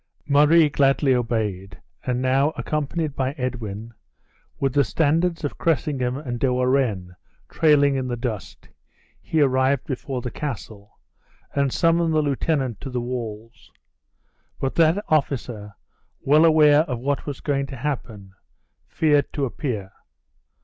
[0.27, 3.93] Murray gladly obeyed, and now, accompanied by Edwin,
[4.59, 7.15] with the standards of Cressingham and De Warenne
[7.49, 8.67] trailing in the dust,
[9.21, 10.97] he arrived before the castle,
[11.53, 13.71] and summoned the lieutenant to the walls.
[14.59, 15.75] But that officer,
[16.21, 18.33] well aware of what was going to happen,
[18.87, 19.91] feared to appear.